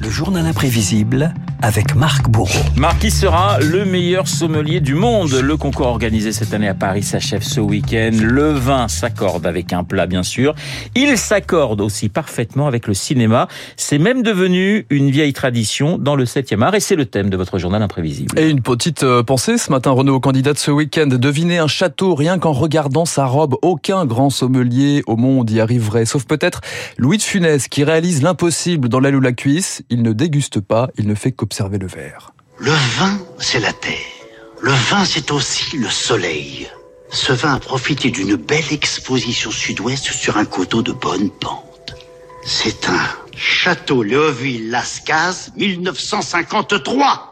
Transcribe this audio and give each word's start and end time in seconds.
Le 0.00 0.10
journal 0.10 0.46
imprévisible 0.46 1.34
avec 1.62 1.94
Marc 1.94 2.28
Bourreau. 2.28 2.50
Marc, 2.76 2.98
qui 2.98 3.10
sera 3.10 3.60
le 3.60 3.84
meilleur 3.84 4.26
sommelier 4.26 4.80
du 4.80 4.94
monde 4.94 5.32
Le 5.32 5.56
concours 5.56 5.86
organisé 5.86 6.32
cette 6.32 6.52
année 6.52 6.68
à 6.68 6.74
Paris 6.74 7.04
s'achève 7.04 7.42
ce 7.42 7.60
week-end. 7.60 8.10
Le 8.20 8.50
vin 8.50 8.88
s'accorde 8.88 9.46
avec 9.46 9.72
un 9.72 9.84
plat, 9.84 10.06
bien 10.06 10.24
sûr. 10.24 10.54
Il 10.96 11.16
s'accorde 11.16 11.80
aussi 11.80 12.08
parfaitement 12.08 12.66
avec 12.66 12.88
le 12.88 12.94
cinéma. 12.94 13.46
C'est 13.76 13.98
même 13.98 14.22
devenu 14.22 14.86
une 14.90 15.10
vieille 15.10 15.32
tradition 15.32 15.98
dans 15.98 16.16
le 16.16 16.24
7e 16.24 16.62
art 16.62 16.74
et 16.74 16.80
c'est 16.80 16.96
le 16.96 17.06
thème 17.06 17.30
de 17.30 17.36
votre 17.36 17.58
journal 17.58 17.80
imprévisible. 17.80 18.38
Et 18.38 18.50
une 18.50 18.60
petite 18.60 19.04
euh, 19.04 19.22
pensée 19.22 19.56
ce 19.56 19.70
matin, 19.70 19.92
Renaud, 19.92 20.18
candidat 20.18 20.52
de 20.52 20.58
ce 20.58 20.72
week-end. 20.72 21.06
Devinez 21.06 21.58
un 21.58 21.68
château 21.68 22.16
rien 22.16 22.38
qu'en 22.38 22.52
regardant 22.52 23.04
sa 23.04 23.26
robe. 23.26 23.56
Aucun 23.62 24.04
grand 24.04 24.30
sommelier 24.30 25.02
au 25.06 25.16
monde 25.16 25.48
y 25.50 25.60
arriverait, 25.60 26.06
sauf 26.06 26.24
peut-être 26.24 26.60
Louis 26.98 27.18
de 27.18 27.22
Funès 27.22 27.68
qui 27.68 27.84
réalise 27.84 28.22
l'impossible 28.22 28.88
dans 28.88 28.98
l'aile 28.98 29.16
ou 29.16 29.20
la 29.20 29.32
cuisse. 29.32 29.82
Il 29.90 30.02
ne 30.02 30.12
déguste 30.12 30.60
pas, 30.60 30.88
il 30.98 31.06
ne 31.06 31.14
fait 31.14 31.30
le. 31.52 32.32
Le 32.58 32.70
vin, 32.70 33.18
c'est 33.38 33.60
la 33.60 33.72
terre. 33.72 33.98
Le 34.60 34.72
vin, 34.72 35.04
c'est 35.04 35.30
aussi 35.30 35.76
le 35.76 35.88
soleil. 35.90 36.68
Ce 37.10 37.32
vin 37.32 37.54
a 37.54 37.58
profité 37.58 38.10
d'une 38.10 38.36
belle 38.36 38.72
exposition 38.72 39.50
sud-ouest 39.50 40.04
sur 40.12 40.38
un 40.38 40.44
coteau 40.44 40.82
de 40.82 40.92
bonne 40.92 41.30
pente. 41.30 41.94
C'est 42.44 42.88
un 42.88 43.00
Château 43.36 44.02
Léoville-Lascaz 44.02 45.52
1953. 45.56 47.31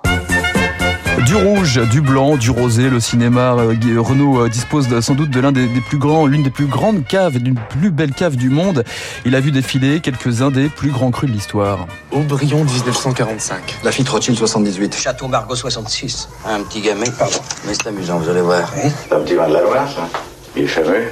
Du 1.27 1.35
rouge, 1.35 1.81
du 1.91 2.01
blanc, 2.01 2.37
du 2.37 2.51
rosé, 2.51 2.89
le 2.89 2.99
cinéma 2.99 3.55
euh, 3.59 3.75
Renault 3.99 4.45
euh, 4.45 4.49
dispose 4.49 5.01
sans 5.01 5.15
doute 5.15 5.29
de 5.29 5.41
l'un 5.41 5.53
des, 5.53 5.67
des, 5.67 5.81
plus 5.81 5.99
grands, 5.99 6.27
l'une 6.27 6.43
des 6.43 6.51
plus 6.51 6.67
grandes 6.67 7.07
caves, 7.07 7.39
d'une 7.39 7.57
plus 7.57 7.91
belle 7.91 8.13
cave 8.13 8.37
du 8.37 8.49
monde. 8.49 8.85
Il 9.27 9.35
a 9.35 9.41
vu 9.41 9.51
défiler 9.51 10.01
quelques-uns 10.01 10.51
des 10.51 10.69
plus 10.69 10.91
grands 10.91 11.11
crus 11.11 11.29
de 11.29 11.35
l'histoire. 11.35 11.87
Aubryon 12.11 12.65
1945. 12.65 13.81
Lafitte 13.85 14.09
Rothschild 14.09 14.39
78. 14.39 14.97
Château 14.97 15.29
Margaux 15.29 15.57
66. 15.57 16.29
Un 16.47 16.63
petit 16.63 16.81
gamin, 16.81 17.11
pardon. 17.19 17.39
Mais 17.67 17.75
c'est 17.75 17.89
amusant, 17.89 18.19
vous 18.19 18.29
allez 18.29 18.43
voir. 18.43 18.73
C'est 18.75 19.15
un 19.15 19.21
petit 19.21 19.35
vin 19.35 19.49
de 19.49 19.55
la 19.55 19.63
Loire, 19.63 19.89
ça. 19.93 20.09
Il 20.57 20.63
est 20.63 20.67
fameux. 20.67 21.05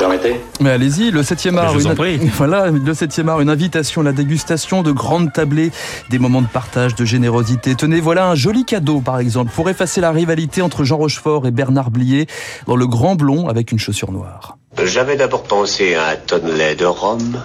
Permettez 0.00 0.40
Mais 0.62 0.70
allez-y, 0.70 1.10
le 1.10 1.20
7e 1.20 1.58
art, 1.58 1.78
une... 1.78 2.30
voilà, 2.38 2.70
le 2.70 2.92
7e 2.94 3.28
art, 3.28 3.42
une 3.42 3.50
invitation, 3.50 4.00
la 4.00 4.12
dégustation 4.12 4.82
de 4.82 4.92
grandes 4.92 5.30
tablées, 5.30 5.72
des 6.08 6.18
moments 6.18 6.40
de 6.40 6.46
partage, 6.46 6.94
de 6.94 7.04
générosité. 7.04 7.74
Tenez, 7.74 8.00
voilà 8.00 8.30
un 8.30 8.34
joli 8.34 8.64
cadeau, 8.64 9.02
par 9.02 9.18
exemple, 9.18 9.52
pour 9.54 9.68
effacer 9.68 10.00
la 10.00 10.10
rivalité 10.10 10.62
entre 10.62 10.84
Jean 10.84 10.96
Rochefort 10.96 11.46
et 11.46 11.50
Bernard 11.50 11.90
Blier 11.90 12.28
dans 12.66 12.76
le 12.76 12.86
Grand 12.86 13.14
Blond 13.14 13.46
avec 13.46 13.72
une 13.72 13.78
chaussure 13.78 14.10
noire. 14.10 14.56
J'avais 14.82 15.16
d'abord 15.16 15.42
pensé 15.42 15.94
à 15.96 16.08
un 16.12 16.16
tonnelet 16.16 16.76
de 16.76 16.86
rhum, 16.86 17.38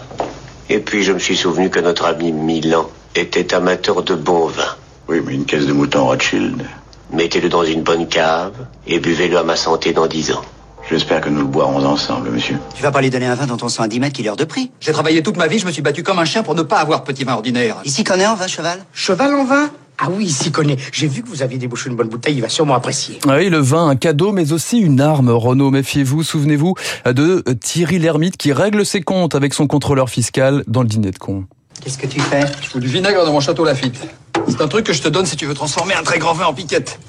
et 0.69 0.79
puis 0.79 1.03
je 1.03 1.11
me 1.11 1.19
suis 1.19 1.35
souvenu 1.35 1.69
que 1.69 1.81
notre 1.81 2.05
ami 2.05 2.31
Milan 2.31 2.89
était 3.15 3.53
amateur 3.53 4.01
de 4.01 4.15
bon 4.15 4.47
vin. 4.47 4.63
Oui, 5.09 5.19
mais 5.25 5.33
une 5.33 5.43
caisse 5.43 5.65
de 5.65 5.73
mouton 5.73 6.05
Rothschild. 6.05 6.63
Mettez-le 7.11 7.49
dans 7.49 7.63
une 7.63 7.83
bonne 7.83 8.07
cave 8.07 8.53
et 8.87 8.99
buvez-le 8.99 9.37
à 9.37 9.43
ma 9.43 9.57
santé 9.57 9.91
dans 9.91 10.07
dix 10.07 10.31
ans. 10.31 10.41
J'espère 10.89 11.22
que 11.22 11.30
nous 11.30 11.39
le 11.39 11.47
boirons 11.47 11.83
ensemble, 11.83 12.30
monsieur. 12.30 12.58
Tu 12.75 12.83
vas 12.83 12.91
pas 12.91 13.02
lui 13.02 13.09
donner 13.09 13.25
un 13.25 13.36
vin 13.36 13.47
dont 13.47 13.58
on 13.61 13.69
sent 13.69 13.81
à 13.81 13.88
10 13.88 14.00
mètres 14.00 14.16
qu'il 14.16 14.25
est 14.25 14.30
hors 14.30 14.36
de 14.36 14.44
prix. 14.45 14.72
J'ai 14.80 14.91
travaillé 14.91 15.23
toute 15.23 15.38
ma 15.38 15.47
vie, 15.47 15.58
je 15.58 15.66
me 15.66 15.72
suis 15.72 15.81
battu 15.81 16.03
comme 16.03 16.19
un 16.19 16.25
chien 16.25 16.44
pour 16.44 16.53
ne 16.53 16.61
pas 16.61 16.78
avoir 16.78 17.03
petit 17.03 17.23
vin 17.23 17.33
ordinaire. 17.33 17.78
Ici 17.86 18.03
connaît 18.03 18.28
en 18.28 18.36
vin, 18.36 18.47
cheval 18.47 18.86
Cheval 18.94 19.33
en 19.33 19.45
vin 19.45 19.69
ah 19.97 20.08
oui, 20.11 20.25
il 20.25 20.33
s'y 20.33 20.52
connaît. 20.52 20.75
J'ai 20.91 21.08
vu 21.08 21.23
que 21.23 21.30
vous 21.30 21.41
aviez 21.41 21.58
débouché 21.58 21.89
une 21.89 21.95
bonne 21.95 22.09
bouteille, 22.09 22.36
il 22.36 22.41
va 22.41 22.50
sûrement 22.50 22.75
apprécier. 22.75 23.17
Ah 23.30 23.38
oui, 23.38 23.50
le 23.50 23.59
vin, 23.59 23.88
un 23.88 23.95
cadeau, 23.95 24.33
mais 24.33 24.52
aussi 24.52 24.78
une 24.78 25.00
arme, 25.00 25.30
Renaud. 25.30 25.72
Méfiez-vous, 25.72 26.22
souvenez-vous 26.22 26.75
de 27.06 27.41
Thierry 27.61 27.97
Lhermitte 27.97 28.36
qui 28.36 28.52
règle 28.52 28.86
ses 28.86 29.02
comptes 29.02 29.36
avec 29.36 29.53
son 29.53 29.67
contrôleur 29.67 30.09
fiscal 30.09 30.66
dans 30.67 30.81
le 30.81 30.89
dîner 30.89 31.11
de 31.11 31.17
con. 31.17 31.45
Qu'est-ce 31.81 31.97
que 31.97 32.08
tu 32.08 32.19
fais 32.19 32.41
Je 32.61 32.67
fous 32.67 32.81
du 32.81 32.88
vinaigre 32.88 33.25
dans 33.25 33.31
mon 33.31 33.39
château 33.39 33.63
Lafitte. 33.63 33.97
C'est 34.50 34.61
un 34.61 34.67
truc 34.67 34.86
que 34.86 34.94
je 34.94 35.02
te 35.02 35.08
donne 35.08 35.25
si 35.25 35.38
tu 35.38 35.45
veux 35.45 35.53
transformer 35.53 35.94
un 35.94 36.03
très 36.03 36.19
grand 36.19 36.33
vin 36.33 36.45
en 36.45 36.53
piquette. 36.53 37.00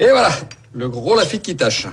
Et 0.00 0.08
voilà, 0.08 0.30
le 0.72 0.88
gros 0.88 1.14
Lafitte 1.14 1.42
qui 1.42 1.54
tâche. 1.54 1.86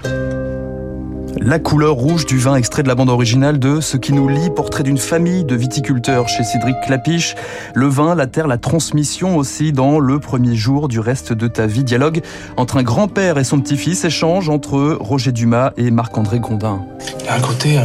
La 1.37 1.59
couleur 1.59 1.93
rouge 1.93 2.25
du 2.25 2.37
vin 2.37 2.55
extrait 2.55 2.83
de 2.83 2.87
la 2.87 2.95
bande 2.95 3.09
originale 3.09 3.59
de 3.59 3.81
Ce 3.81 3.97
qui 3.97 4.13
nous 4.13 4.27
lie, 4.27 4.49
portrait 4.49 4.83
d'une 4.83 4.97
famille 4.97 5.43
de 5.43 5.55
viticulteurs 5.55 6.27
chez 6.27 6.43
Cédric 6.43 6.75
Clapiche. 6.81 7.35
Le 7.73 7.87
vin, 7.87 8.15
la 8.15 8.27
terre, 8.27 8.47
la 8.47 8.57
transmission 8.57 9.37
aussi 9.37 9.71
dans 9.71 9.99
le 9.99 10.19
premier 10.19 10.55
jour 10.55 10.87
du 10.87 10.99
reste 10.99 11.33
de 11.33 11.47
ta 11.47 11.67
vie. 11.67 11.83
Dialogue 11.83 12.21
entre 12.57 12.77
un 12.77 12.83
grand-père 12.83 13.37
et 13.37 13.43
son 13.43 13.59
petit-fils, 13.59 14.03
échange 14.05 14.49
entre 14.49 14.97
Roger 14.99 15.31
Dumas 15.31 15.71
et 15.77 15.91
Marc-André 15.91 16.39
Gondin. 16.39 16.81
Il 17.19 17.25
y 17.25 17.29
a 17.29 17.35
un 17.35 17.41
côté 17.41 17.77
euh, 17.77 17.83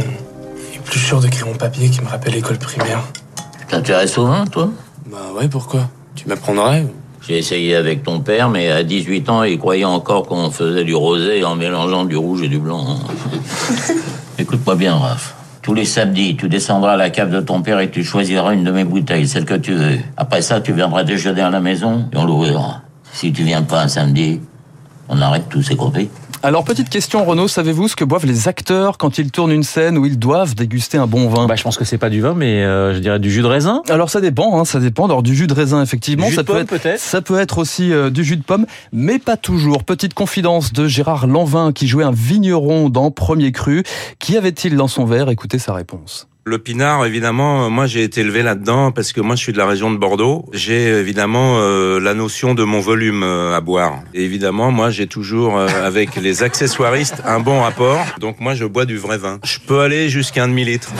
plus 0.83 0.99
sûr 0.99 1.21
de 1.21 1.27
crayon 1.27 1.55
papier 1.55 1.89
qui 1.89 2.01
me 2.01 2.07
rappelle 2.07 2.33
l'école 2.33 2.57
primaire. 2.57 3.03
T'intéresses 3.67 4.17
au 4.17 4.25
vin, 4.25 4.45
toi? 4.45 4.69
Bah 5.09 5.17
ouais, 5.37 5.47
pourquoi? 5.47 5.89
Tu 6.15 6.27
m'apprendrais 6.27 6.85
j'ai 7.27 7.39
essayé 7.39 7.75
avec 7.75 8.03
ton 8.03 8.19
père, 8.19 8.49
mais 8.49 8.69
à 8.69 8.83
18 8.83 9.29
ans, 9.29 9.43
il 9.43 9.57
croyait 9.57 9.83
encore 9.83 10.27
qu'on 10.27 10.51
faisait 10.51 10.83
du 10.83 10.93
rosé 10.93 11.43
en 11.43 11.55
mélangeant 11.55 12.05
du 12.05 12.15
rouge 12.15 12.43
et 12.43 12.47
du 12.47 12.59
blanc. 12.59 12.85
Écoute-moi 14.37 14.75
bien, 14.75 14.95
Raph. 14.95 15.33
Tous 15.63 15.73
les 15.73 15.85
samedis, 15.85 16.35
tu 16.35 16.47
descendras 16.47 16.93
à 16.93 16.97
la 16.97 17.09
cave 17.09 17.31
de 17.31 17.41
ton 17.41 17.63
père 17.63 17.79
et 17.79 17.89
tu 17.89 18.03
choisiras 18.03 18.53
une 18.53 18.63
de 18.63 18.71
mes 18.71 18.83
bouteilles, 18.83 19.27
celle 19.27 19.45
que 19.45 19.55
tu 19.55 19.73
veux. 19.73 19.97
Après 20.17 20.43
ça, 20.43 20.61
tu 20.61 20.73
viendras 20.73 21.03
déjeuner 21.03 21.41
à 21.41 21.49
la 21.49 21.61
maison 21.61 22.07
et 22.13 22.17
on 22.17 22.25
l'ouvrira. 22.25 22.81
Si 23.11 23.33
tu 23.33 23.41
viens 23.41 23.63
pas 23.63 23.81
un 23.81 23.87
samedi, 23.87 24.39
on 25.09 25.19
arrête 25.19 25.49
tout, 25.49 25.63
c'est 25.63 25.75
compris 25.75 26.09
alors, 26.45 26.63
petite 26.63 26.89
question, 26.89 27.25
Renaud, 27.25 27.47
savez-vous 27.47 27.87
ce 27.87 27.95
que 27.95 28.03
boivent 28.03 28.27
les 28.27 28.47
acteurs 28.47 28.99
quand 28.99 29.17
ils 29.17 29.31
tournent 29.31 29.51
une 29.51 29.63
scène 29.63 29.97
où 29.97 30.05
ils 30.05 30.19
doivent 30.19 30.53
déguster 30.53 30.95
un 30.95 31.07
bon 31.07 31.27
vin? 31.27 31.47
Bah, 31.47 31.55
Je 31.55 31.63
pense 31.63 31.75
que 31.75 31.85
c'est 31.85 31.97
pas 31.97 32.11
du 32.11 32.21
vin, 32.21 32.35
mais 32.35 32.63
euh, 32.63 32.93
je 32.93 32.99
dirais 32.99 33.17
du 33.17 33.31
jus 33.31 33.41
de 33.41 33.47
raisin. 33.47 33.81
Alors, 33.89 34.11
ça 34.11 34.21
dépend, 34.21 34.59
hein, 34.59 34.63
ça 34.63 34.79
dépend. 34.79 35.05
Alors, 35.05 35.23
du 35.23 35.33
jus 35.33 35.47
de 35.47 35.55
raisin, 35.55 35.81
effectivement. 35.81 36.27
Jus 36.27 36.35
ça 36.35 36.43
de 36.43 36.47
pomme, 36.47 36.57
peut 36.65 36.75
être, 36.75 36.83
peut-être 36.83 36.99
Ça 36.99 37.23
peut 37.23 37.39
être 37.39 37.57
aussi 37.57 37.91
euh, 37.91 38.11
du 38.11 38.23
jus 38.23 38.37
de 38.37 38.43
pomme, 38.43 38.67
mais 38.93 39.17
pas 39.17 39.37
toujours. 39.37 39.83
Petite 39.83 40.13
confidence 40.13 40.71
de 40.71 40.87
Gérard 40.87 41.25
Lanvin, 41.25 41.71
qui 41.71 41.87
jouait 41.87 42.03
un 42.03 42.11
vigneron 42.11 42.89
dans 42.89 43.09
Premier 43.09 43.51
Cru. 43.51 43.81
Qui 44.19 44.37
avait-il 44.37 44.75
dans 44.75 44.87
son 44.87 45.05
verre? 45.05 45.29
Écoutez 45.29 45.57
sa 45.57 45.73
réponse. 45.73 46.27
Le 46.47 46.59
pinard, 46.59 47.03
évidemment, 47.07 47.71
moi 47.71 47.87
j'ai 47.87 48.03
été 48.03 48.21
élevé 48.21 48.43
là-dedans 48.43 48.91
parce 48.91 49.13
que 49.13 49.19
moi 49.19 49.35
je 49.35 49.41
suis 49.41 49.51
de 49.51 49.57
la 49.57 49.65
région 49.65 49.89
de 49.89 49.97
Bordeaux. 49.97 50.45
J'ai 50.53 50.89
évidemment 50.89 51.57
euh, 51.57 51.99
la 51.99 52.13
notion 52.13 52.53
de 52.53 52.63
mon 52.63 52.81
volume 52.81 53.23
euh, 53.23 53.57
à 53.57 53.61
boire. 53.61 54.03
Et 54.13 54.25
évidemment, 54.25 54.69
moi 54.69 54.91
j'ai 54.91 55.07
toujours 55.07 55.57
euh, 55.57 55.67
avec 55.83 56.15
les 56.21 56.43
accessoiristes 56.43 57.23
un 57.25 57.39
bon 57.39 57.61
rapport. 57.61 57.97
Donc 58.19 58.39
moi 58.39 58.53
je 58.53 58.65
bois 58.65 58.85
du 58.85 58.95
vrai 58.95 59.17
vin. 59.17 59.39
Je 59.43 59.57
peux 59.57 59.79
aller 59.79 60.07
jusqu'à 60.07 60.43
un 60.43 60.47
demi-litre. 60.47 60.93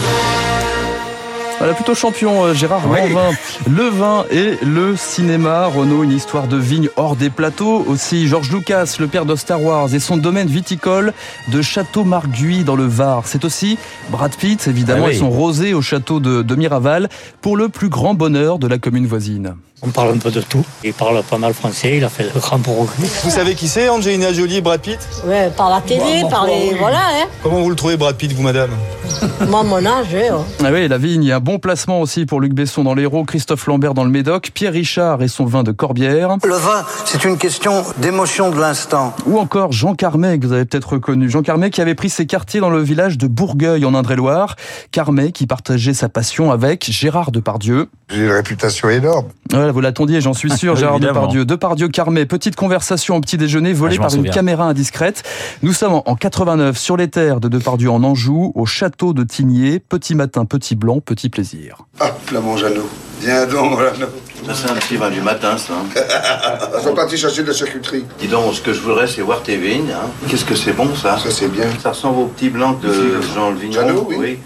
Voilà, 1.65 1.77
plutôt 1.77 1.95
champion 1.95 2.45
euh, 2.45 2.53
Gérard 2.53 2.83
oui. 2.87 2.99
Lanvin. 3.11 3.31
Le 3.67 3.83
vin 3.89 4.25
et 4.29 4.53
le 4.63 4.95
cinéma. 4.95 5.65
Renault, 5.65 6.03
une 6.03 6.11
histoire 6.11 6.47
de 6.47 6.57
vigne 6.57 6.89
hors 6.95 7.15
des 7.15 7.31
plateaux. 7.31 7.83
Aussi 7.87 8.27
George 8.27 8.51
Lucas, 8.51 8.97
le 8.99 9.07
père 9.07 9.25
de 9.25 9.35
Star 9.35 9.63
Wars 9.63 9.91
et 9.95 9.99
son 9.99 10.15
domaine 10.17 10.47
viticole 10.47 11.11
de 11.47 11.61
Château 11.63 12.03
Marguis 12.03 12.63
dans 12.63 12.75
le 12.75 12.85
Var. 12.85 13.23
C'est 13.25 13.45
aussi 13.45 13.79
Brad 14.11 14.35
Pitt, 14.35 14.67
évidemment, 14.67 15.05
Ah 15.05 15.09
oui. 15.09 15.15
et 15.15 15.17
son 15.19 15.31
rosé 15.31 15.73
au 15.73 15.81
château 15.81 16.19
de, 16.19 16.43
de 16.43 16.55
Miraval 16.55 17.09
pour 17.41 17.57
le 17.57 17.67
plus 17.69 17.89
grand 17.89 18.13
bonheur 18.13 18.59
de 18.59 18.67
la 18.67 18.77
commune 18.77 19.07
voisine. 19.07 19.55
On 19.81 19.89
parle 19.89 20.15
un 20.15 20.17
peu 20.17 20.31
de 20.31 20.41
tout. 20.41 20.63
Il 20.83 20.93
parle 20.93 21.21
pas 21.23 21.37
mal 21.37 21.53
français, 21.53 21.97
il 21.97 22.03
a 22.03 22.09
fait 22.09 22.23
de 22.33 22.39
grands 22.39 22.59
progrès. 22.59 23.03
Vous 23.23 23.29
savez 23.29 23.55
qui 23.55 23.67
c'est, 23.67 23.89
Angelina 23.89 24.31
Jolie 24.33 24.57
et 24.57 24.61
Brad 24.61 24.79
Pitt? 24.81 24.97
Ouais, 25.27 25.51
par 25.55 25.69
la 25.69 25.81
télé, 25.81 26.21
Bon, 26.21 26.29
par 26.29 26.45
les. 26.47 26.69
oui. 26.71 26.75
Voilà, 26.79 26.97
hein. 27.13 27.25
Comment 27.43 27.61
vous 27.61 27.69
le 27.69 27.75
trouvez, 27.75 27.97
Brad 27.97 28.15
Pitt, 28.15 28.31
vous, 28.31 28.41
madame? 28.41 28.71
Moi, 29.49 29.63
mon 29.63 29.85
âge, 29.85 30.07
hein. 30.15 30.37
Ah 30.63 30.69
oui, 30.71 30.87
la 30.87 30.97
vigne, 30.97 31.31
un 31.31 31.39
bon 31.41 31.59
placement 31.59 31.99
aussi 32.01 32.25
pour 32.25 32.39
Luc 32.39 32.53
Besson 32.53 32.83
dans 32.83 32.95
l'Hérault, 32.95 33.25
Christophe 33.25 33.67
Lambert 33.67 33.93
dans 33.93 34.05
le 34.05 34.09
Médoc, 34.09 34.51
Pierre 34.53 34.71
Richard 34.73 35.21
et 35.21 35.27
son 35.27 35.45
vin 35.45 35.61
de 35.63 35.71
Corbière. 35.71 36.37
Le 36.43 36.55
vin, 36.55 36.83
c'est 37.05 37.23
une 37.25 37.37
question 37.37 37.83
d'émotion 37.97 38.49
de 38.51 38.59
l'instant. 38.59 39.13
Ou 39.27 39.37
encore 39.39 39.71
Jean 39.73 39.93
Carmet, 39.93 40.39
que 40.39 40.47
vous 40.47 40.53
avez 40.53 40.65
peut-être 40.65 40.93
reconnu. 40.93 41.29
Jean 41.29 41.41
Carmet 41.43 41.69
qui 41.69 41.81
avait 41.81 41.95
pris 41.95 42.09
ses 42.09 42.25
quartiers 42.25 42.61
dans 42.61 42.69
le 42.69 42.81
village 42.81 43.17
de 43.17 43.27
Bourgueil 43.27 43.83
en 43.85 43.93
Indre-et-Loire. 43.93 44.55
Carmet 44.91 45.31
qui 45.31 45.45
partageait 45.47 45.93
sa 45.93 46.07
passion 46.09 46.51
avec 46.51 46.89
Gérard 46.89 47.31
Depardieu. 47.31 47.89
J'ai 48.09 48.23
une 48.25 48.31
réputation 48.31 48.89
énorme. 48.89 49.25
Voilà, 49.49 49.71
vous 49.71 49.81
l'attendiez, 49.81 50.21
j'en 50.21 50.33
suis 50.33 50.51
sûr, 50.57 50.75
Gérard 50.75 50.95
Évidemment. 50.97 51.21
Depardieu. 51.21 51.45
Depardieu, 51.45 51.87
Carmet, 51.87 52.25
petite 52.25 52.55
conversation 52.55 53.15
au 53.15 53.21
petit 53.21 53.37
déjeuner 53.37 53.73
volée 53.73 53.95
Ah, 53.97 54.03
par 54.03 54.11
une 54.11 54.17
souviens. 54.17 54.31
caméra 54.31 54.65
indiscrète. 54.65 55.23
Nous 55.63 55.73
sommes 55.73 56.01
en 56.05 56.15
89 56.15 56.77
sur 56.77 56.97
les 56.97 57.07
terres 57.07 57.39
de 57.39 57.47
Depardieu 57.47 57.89
en 57.89 58.03
Anjou, 58.03 58.51
au 58.55 58.65
château 58.67 59.13
de 59.13 59.23
Tigné. 59.23 59.79
Petit 59.79 60.13
matin, 60.13 60.45
petit 60.45 60.75
blanc, 60.75 60.99
petit 60.99 61.29
plaisir. 61.29 61.77
Ah, 61.99 62.11
Flamand 62.25 62.57
Jeannot. 62.57 62.87
Viens 63.21 63.47
donc, 63.47 63.79
Jeannot. 63.79 64.11
Ça, 64.45 64.53
c'est 64.53 64.69
un 64.69 64.75
petit 64.75 64.97
vin 64.97 65.09
du 65.09 65.21
matin, 65.21 65.57
ça. 65.57 65.73
Ils 66.77 66.83
sont 66.83 66.93
partis 66.93 67.17
chercher 67.17 67.41
de 67.41 67.47
la 67.47 67.53
charcuterie. 67.53 68.05
Dis 68.19 68.27
donc, 68.27 68.53
ce 68.53 68.61
que 68.61 68.71
je 68.73 68.81
voudrais, 68.81 69.07
c'est 69.07 69.21
voir 69.21 69.41
tes 69.41 69.57
vignes. 69.57 69.91
hein. 69.91 70.09
Qu'est-ce 70.29 70.45
que 70.45 70.55
c'est 70.55 70.73
bon, 70.73 70.93
ça? 70.93 71.17
Ça, 71.17 71.31
c'est 71.31 71.47
bien. 71.47 71.65
Ça 71.81 71.89
ressemble 71.89 72.19
aux 72.19 72.25
petits 72.27 72.49
blancs 72.49 72.79
de 72.81 73.19
Jean 73.33 73.49
le 73.49 73.57
Vigneron. 73.57 73.87
Jeannot, 73.87 74.07
oui. 74.15 74.37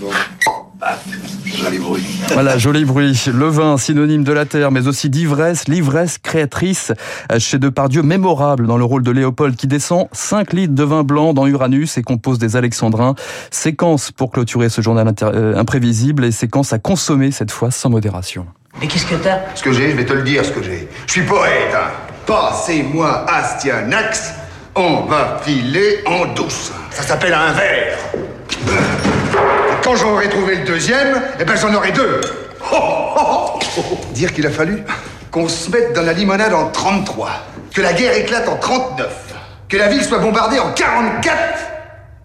Bon. 0.00 0.08
Paf, 0.80 1.04
joli 1.56 1.78
bruit. 1.78 2.20
Voilà, 2.32 2.58
joli 2.58 2.84
bruit. 2.84 3.24
Le 3.32 3.46
vin, 3.46 3.76
synonyme 3.76 4.24
de 4.24 4.32
la 4.32 4.44
terre, 4.44 4.70
mais 4.70 4.86
aussi 4.86 5.10
d'ivresse, 5.10 5.68
l'ivresse 5.68 6.18
créatrice 6.18 6.92
chez 7.38 7.58
Depardieu, 7.58 8.02
mémorable 8.02 8.66
dans 8.66 8.78
le 8.78 8.84
rôle 8.84 9.02
de 9.02 9.10
Léopold 9.10 9.56
qui 9.56 9.66
descend 9.66 10.08
5 10.12 10.52
litres 10.52 10.74
de 10.74 10.84
vin 10.84 11.02
blanc 11.02 11.34
dans 11.34 11.46
Uranus 11.46 11.98
et 11.98 12.02
compose 12.02 12.38
des 12.38 12.56
Alexandrins. 12.56 13.14
Séquence 13.50 14.10
pour 14.10 14.30
clôturer 14.30 14.68
ce 14.68 14.80
journal 14.80 15.12
euh, 15.22 15.56
imprévisible 15.56 16.24
et 16.24 16.32
séquence 16.32 16.72
à 16.72 16.78
consommer 16.78 17.30
cette 17.30 17.50
fois 17.50 17.70
sans 17.70 17.90
modération. 17.90 18.46
Mais 18.80 18.86
qu'est-ce 18.86 19.06
que 19.06 19.14
t'as? 19.16 19.40
Ce 19.54 19.62
que 19.62 19.72
j'ai, 19.72 19.90
je 19.90 19.96
vais 19.96 20.06
te 20.06 20.12
le 20.12 20.22
dire, 20.22 20.44
ce 20.44 20.50
que 20.50 20.62
j'ai. 20.62 20.88
Je 21.06 21.12
suis 21.12 21.22
poète, 21.22 21.74
hein. 21.74 21.90
Passez-moi 22.26 23.26
Astyanax, 23.28 24.34
on 24.76 25.02
va 25.02 25.40
filer 25.42 25.98
en 26.06 26.32
douce. 26.34 26.72
Ça 26.90 27.02
s'appelle 27.02 27.34
un 27.34 27.52
verre. 27.52 27.98
Quand 29.82 29.96
j'aurai 29.96 30.28
trouvé 30.52 30.56
le 30.56 30.64
deuxième, 30.64 31.22
eh 31.40 31.44
ben 31.44 31.56
j'en 31.56 31.74
aurai 31.74 31.92
deux. 31.92 32.20
Oh, 32.72 32.76
oh, 32.76 33.58
oh. 33.78 33.82
Dire 34.12 34.32
qu'il 34.32 34.46
a 34.46 34.50
fallu 34.50 34.84
qu'on 35.30 35.48
se 35.48 35.70
mette 35.70 35.94
dans 35.94 36.02
la 36.02 36.12
limonade 36.12 36.52
en 36.52 36.68
33, 36.68 37.30
que 37.74 37.80
la 37.80 37.92
guerre 37.92 38.16
éclate 38.16 38.48
en 38.48 38.56
39, 38.56 39.34
que 39.68 39.76
la 39.76 39.88
ville 39.88 40.02
soit 40.02 40.18
bombardée 40.18 40.58
en 40.58 40.72
44 40.72 41.38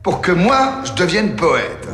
pour 0.03 0.21
que 0.21 0.31
moi, 0.31 0.81
je 0.85 0.93
devienne 0.93 1.35
poète. 1.35 1.87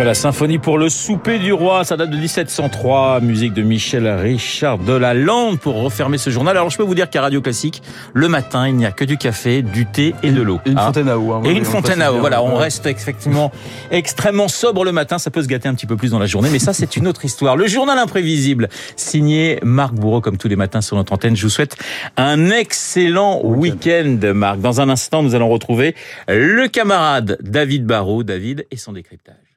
Voilà, 0.00 0.14
symphonie 0.14 0.56
pour 0.56 0.78
le 0.78 0.88
souper 0.88 1.38
du 1.38 1.52
roi, 1.52 1.84
ça 1.84 1.98
date 1.98 2.08
de 2.08 2.16
1703, 2.16 3.20
musique 3.20 3.52
de 3.52 3.60
Michel 3.60 4.08
Richard 4.08 4.78
de 4.78 4.94
la 4.94 5.12
Lande 5.12 5.60
pour 5.60 5.74
refermer 5.74 6.16
ce 6.16 6.30
journal. 6.30 6.56
Alors 6.56 6.70
je 6.70 6.78
peux 6.78 6.82
vous 6.84 6.94
dire 6.94 7.10
qu'à 7.10 7.20
Radio 7.20 7.42
Classique, 7.42 7.82
le 8.14 8.26
matin, 8.28 8.66
il 8.66 8.76
n'y 8.76 8.86
a 8.86 8.92
que 8.92 9.04
du 9.04 9.18
café, 9.18 9.60
du 9.60 9.84
thé 9.84 10.14
et 10.22 10.30
de 10.30 10.40
l'eau. 10.40 10.58
Et 10.64 10.70
une 10.70 10.78
Hein 10.78 10.86
fontaine 10.86 11.08
à 11.10 11.18
eau. 11.18 11.32
hein, 11.34 11.42
Et 11.44 11.50
une 11.50 11.60
on 11.60 11.64
fontaine 11.66 12.00
à 12.00 12.14
eau. 12.14 12.18
Voilà, 12.20 12.42
on 12.42 12.54
reste 12.56 12.86
effectivement 12.86 13.52
extrêmement 13.90 14.48
sobre 14.48 14.84
le 14.86 14.92
matin. 14.92 15.18
Ça 15.18 15.30
peut 15.30 15.42
se 15.42 15.48
gâter 15.48 15.68
un 15.68 15.74
petit 15.74 15.84
peu 15.84 15.96
plus 15.98 16.12
dans 16.12 16.18
la 16.18 16.24
journée, 16.24 16.48
mais 16.50 16.60
ça, 16.60 16.72
c'est 16.72 16.96
une 16.96 17.06
autre 17.06 17.26
histoire. 17.26 17.54
Le 17.56 17.66
journal 17.66 17.98
imprévisible, 17.98 18.70
signé 18.96 19.58
Marc 19.62 19.92
Bourreau, 19.92 20.22
comme 20.22 20.38
tous 20.38 20.48
les 20.48 20.56
matins 20.56 20.80
sur 20.80 20.96
notre 20.96 21.12
antenne. 21.12 21.36
Je 21.36 21.42
vous 21.42 21.50
souhaite 21.50 21.76
un 22.16 22.48
excellent 22.48 23.42
week-end, 23.44 24.18
Marc. 24.34 24.60
Dans 24.60 24.80
un 24.80 24.88
instant, 24.88 25.22
nous 25.22 25.34
allons 25.34 25.50
retrouver 25.50 25.94
le 26.26 26.68
camarade 26.68 27.36
David 27.42 27.84
Barrault. 27.84 28.22
David 28.22 28.64
et 28.70 28.78
son 28.78 28.94
décryptage. 28.94 29.49